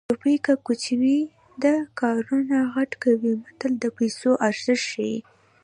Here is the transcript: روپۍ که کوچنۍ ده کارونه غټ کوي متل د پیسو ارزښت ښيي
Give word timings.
روپۍ 0.13 0.35
که 0.45 0.53
کوچنۍ 0.65 1.19
ده 1.63 1.73
کارونه 1.99 2.57
غټ 2.75 2.91
کوي 3.03 3.31
متل 3.43 3.71
د 3.79 3.85
پیسو 3.97 4.29
ارزښت 4.47 4.83
ښيي 4.91 5.17